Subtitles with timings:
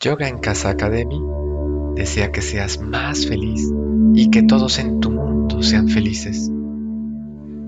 [0.00, 1.20] Yoga en Casa Academy
[1.96, 3.68] desea que seas más feliz
[4.14, 6.48] y que todos en tu mundo sean felices.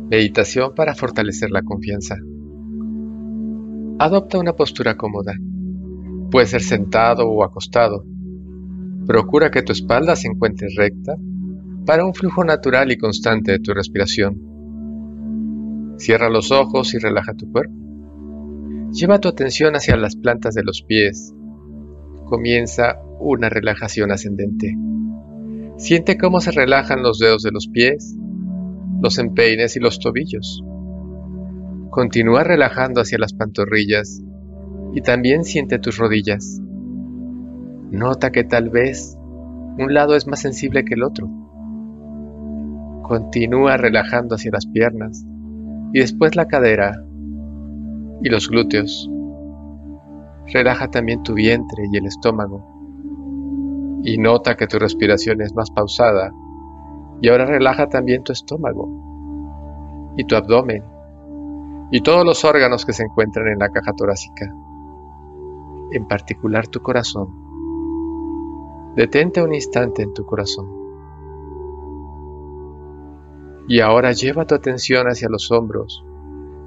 [0.09, 2.19] Meditación para fortalecer la confianza.
[3.99, 5.35] Adopta una postura cómoda.
[6.31, 8.05] Puede ser sentado o acostado.
[9.09, 11.17] Procura que tu espalda se encuentre recta
[11.85, 14.39] para un flujo natural y constante de tu respiración.
[15.99, 17.75] Cierra los ojos y relaja tu cuerpo.
[18.93, 21.35] Lleva tu atención hacia las plantas de los pies
[22.31, 24.75] comienza una relajación ascendente.
[25.77, 28.17] Siente cómo se relajan los dedos de los pies,
[29.03, 30.63] los empeines y los tobillos.
[31.91, 34.23] Continúa relajando hacia las pantorrillas
[34.95, 36.61] y también siente tus rodillas.
[37.91, 39.17] Nota que tal vez
[39.79, 41.29] un lado es más sensible que el otro.
[43.03, 45.27] Continúa relajando hacia las piernas
[45.93, 47.05] y después la cadera
[48.23, 49.11] y los glúteos.
[50.53, 52.63] Relaja también tu vientre y el estómago.
[54.03, 56.33] Y nota que tu respiración es más pausada.
[57.21, 60.83] Y ahora relaja también tu estómago y tu abdomen
[61.91, 64.55] y todos los órganos que se encuentran en la caja torácica,
[65.91, 67.35] en particular tu corazón.
[68.95, 70.69] Detente un instante en tu corazón.
[73.69, 76.05] Y ahora lleva tu atención hacia los hombros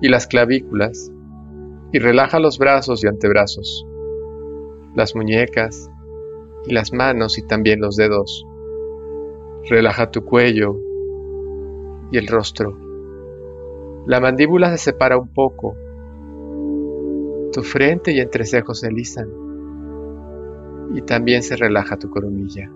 [0.02, 1.11] y las clavículas
[1.94, 3.86] y relaja los brazos y antebrazos,
[4.95, 5.91] las muñecas
[6.66, 8.47] y las manos y también los dedos.
[9.69, 10.75] Relaja tu cuello
[12.11, 12.75] y el rostro.
[14.08, 15.75] La mandíbula se separa un poco.
[17.53, 19.30] Tu frente y entrecejos se alisan.
[20.95, 22.71] Y también se relaja tu coronilla.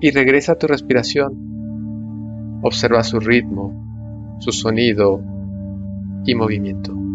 [0.00, 2.60] Y regresa a tu respiración.
[2.62, 5.22] Observa su ritmo, su sonido
[6.26, 7.05] y movimiento.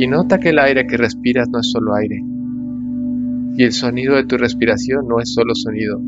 [0.00, 2.24] Y nota que el aire que respiras no es solo aire,
[3.54, 6.00] y el sonido de tu respiración no es solo sonido,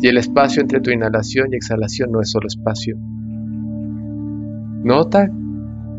[0.00, 2.96] y el espacio entre tu inhalación y exhalación no es solo espacio.
[4.84, 5.28] Nota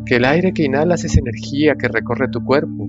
[0.06, 2.88] que el aire que inhalas es energía que recorre tu cuerpo,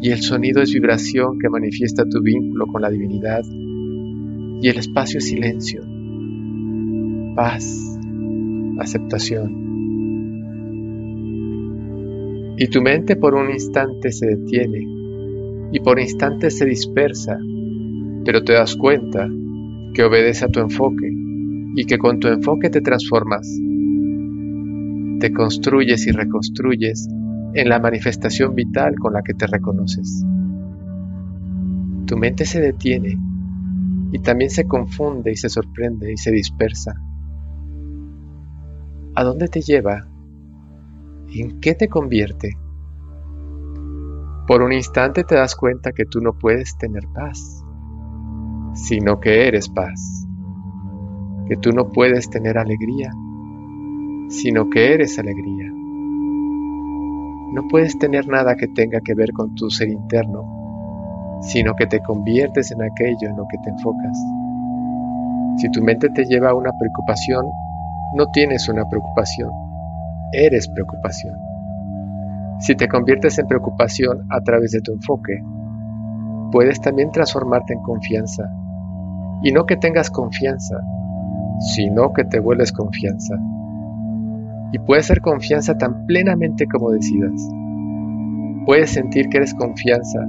[0.00, 3.42] y el sonido es vibración que manifiesta tu vínculo con la divinidad,
[4.62, 5.82] y el espacio es silencio,
[7.34, 7.98] paz,
[8.78, 9.63] aceptación
[12.56, 14.86] y tu mente por un instante se detiene
[15.72, 17.38] y por instantes se dispersa,
[18.24, 19.28] pero te das cuenta
[19.92, 21.10] que obedece a tu enfoque
[21.76, 23.48] y que con tu enfoque te transformas.
[25.18, 27.08] Te construyes y reconstruyes
[27.54, 30.24] en la manifestación vital con la que te reconoces.
[32.06, 33.18] Tu mente se detiene
[34.12, 36.94] y también se confunde y se sorprende y se dispersa.
[39.16, 40.08] ¿A dónde te lleva
[41.36, 42.50] ¿En qué te convierte?
[44.46, 47.64] Por un instante te das cuenta que tú no puedes tener paz,
[48.74, 50.28] sino que eres paz.
[51.48, 53.10] Que tú no puedes tener alegría,
[54.28, 55.72] sino que eres alegría.
[57.52, 62.00] No puedes tener nada que tenga que ver con tu ser interno, sino que te
[62.00, 64.16] conviertes en aquello en lo que te enfocas.
[65.56, 67.44] Si tu mente te lleva a una preocupación,
[68.14, 69.50] no tienes una preocupación,
[70.34, 71.34] eres preocupación.
[72.60, 75.42] Si te conviertes en preocupación a través de tu enfoque,
[76.50, 78.50] puedes también transformarte en confianza.
[79.42, 80.80] Y no que tengas confianza,
[81.74, 83.34] sino que te vuelves confianza.
[84.72, 87.32] Y puedes ser confianza tan plenamente como decidas.
[88.66, 90.20] Puedes sentir que eres confianza.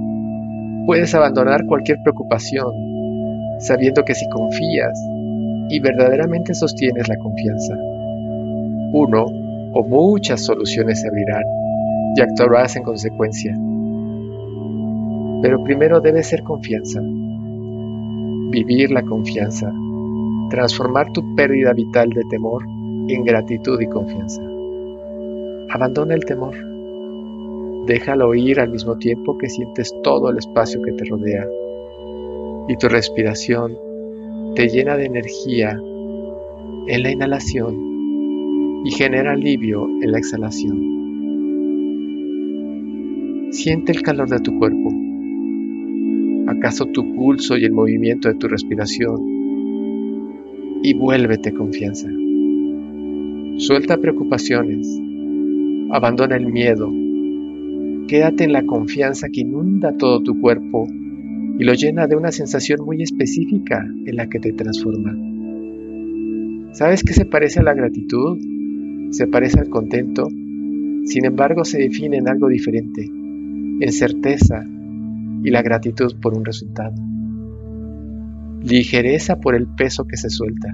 [0.86, 2.72] Puedes abandonar cualquier preocupación,
[3.60, 4.98] sabiendo que si confías
[5.68, 7.74] y verdaderamente sostienes la confianza,
[8.92, 9.45] uno
[9.78, 11.44] o muchas soluciones se abrirán
[12.16, 13.54] y actuarás en consecuencia.
[15.42, 16.98] Pero primero debe ser confianza,
[18.50, 19.70] vivir la confianza,
[20.48, 24.40] transformar tu pérdida vital de temor en gratitud y confianza.
[25.68, 26.56] Abandona el temor,
[27.86, 31.46] déjalo ir al mismo tiempo que sientes todo el espacio que te rodea.
[32.68, 33.76] Y tu respiración
[34.54, 35.78] te llena de energía
[36.88, 37.85] en la inhalación
[38.86, 40.78] y genera alivio en la exhalación.
[43.50, 44.94] Siente el calor de tu cuerpo.
[46.46, 49.18] ¿Acaso tu pulso y el movimiento de tu respiración?
[50.84, 52.08] Y vuélvete confianza.
[53.56, 54.86] Suelta preocupaciones.
[55.90, 56.88] Abandona el miedo.
[58.06, 60.86] Quédate en la confianza que inunda todo tu cuerpo
[61.58, 65.12] y lo llena de una sensación muy específica en la que te transforma.
[66.72, 68.38] ¿Sabes qué se parece a la gratitud?
[69.10, 74.64] Se parece al contento, sin embargo se define en algo diferente, en certeza
[75.42, 76.94] y la gratitud por un resultado.
[78.62, 80.68] Ligereza por el peso que se suelta.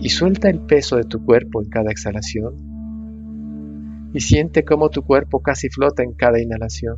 [0.00, 2.54] Y suelta el peso de tu cuerpo en cada exhalación.
[4.12, 6.96] Y siente cómo tu cuerpo casi flota en cada inhalación.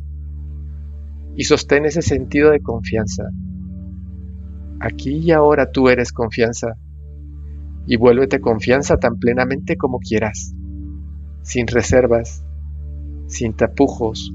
[1.35, 3.29] Y sostén ese sentido de confianza.
[4.79, 6.77] Aquí y ahora tú eres confianza.
[7.85, 10.53] Y vuélvete confianza tan plenamente como quieras,
[11.41, 12.45] sin reservas,
[13.27, 14.33] sin tapujos,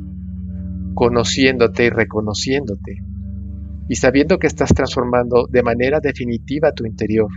[0.95, 3.03] conociéndote y reconociéndote,
[3.89, 7.31] y sabiendo que estás transformando de manera definitiva tu interior,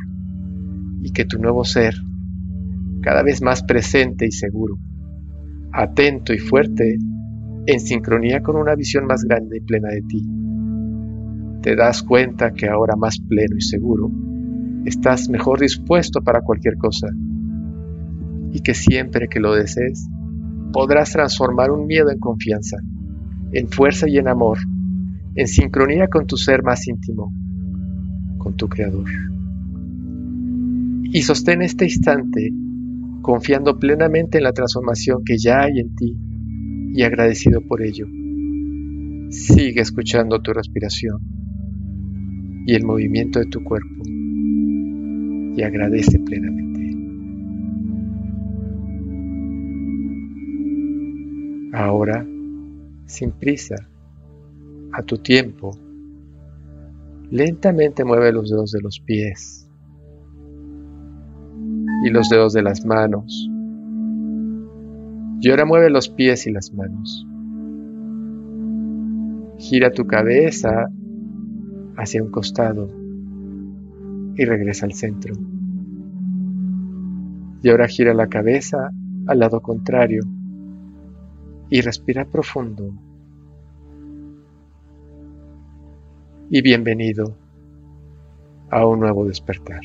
[1.02, 1.96] y que tu nuevo ser,
[3.02, 4.78] cada vez más presente y seguro,
[5.72, 6.98] atento y fuerte,
[7.66, 10.28] en sincronía con una visión más grande y plena de ti,
[11.62, 14.10] te das cuenta que ahora más pleno y seguro,
[14.86, 17.08] estás mejor dispuesto para cualquier cosa,
[18.54, 20.08] y que siempre que lo desees,
[20.74, 22.78] podrás transformar un miedo en confianza
[23.52, 24.60] en fuerza y en amor,
[25.36, 27.34] en sincronía con tu ser más íntimo,
[28.38, 29.10] con tu Creador.
[31.14, 32.52] Y sostén este instante
[33.22, 36.18] confiando plenamente en la transformación que ya hay en ti
[36.94, 38.08] y agradecido por ello.
[39.30, 41.20] Sigue escuchando tu respiración
[42.66, 44.04] y el movimiento de tu cuerpo
[45.56, 46.72] y agradece plenamente.
[51.74, 52.26] Ahora
[53.12, 53.76] sin prisa,
[54.94, 55.78] a tu tiempo.
[57.30, 59.70] Lentamente mueve los dedos de los pies
[62.04, 63.50] y los dedos de las manos.
[65.42, 67.28] Y ahora mueve los pies y las manos.
[69.58, 70.90] Gira tu cabeza
[71.98, 73.01] hacia un costado
[74.42, 75.36] y regresa al centro.
[77.62, 78.90] Y ahora gira la cabeza
[79.28, 80.24] al lado contrario
[81.70, 82.92] y respira profundo.
[86.50, 87.38] Y bienvenido
[88.72, 89.82] a un nuevo despertar.